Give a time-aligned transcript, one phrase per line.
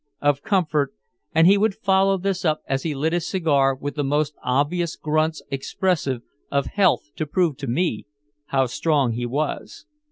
[0.19, 0.95] of comfort,
[1.31, 4.95] and he would follow this up as he lit his cigar with the most obvious
[4.95, 8.07] grunts expressive of health to prove to me
[8.47, 9.85] how strong he was.